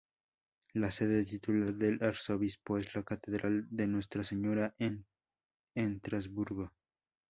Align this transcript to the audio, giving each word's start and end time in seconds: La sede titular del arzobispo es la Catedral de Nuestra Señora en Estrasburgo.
La 0.73 0.89
sede 0.89 1.23
titular 1.25 1.75
del 1.75 2.01
arzobispo 2.01 2.79
es 2.79 2.91
la 2.95 3.03
Catedral 3.03 3.67
de 3.69 3.85
Nuestra 3.85 4.23
Señora 4.23 4.73
en 4.79 5.05
Estrasburgo. 5.75 6.71